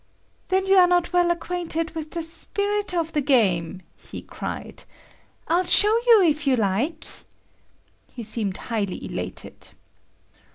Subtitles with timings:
[0.47, 4.83] "Then you are not well acquainted with the spirit of the game," he cried.
[5.47, 7.05] "I'll show you if you like."
[8.11, 9.67] He seemed highly elated.